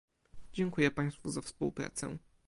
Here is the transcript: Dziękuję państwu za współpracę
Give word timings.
Dziękuję 0.53 0.91
państwu 0.91 1.31
za 1.31 1.41
współpracę 1.41 2.17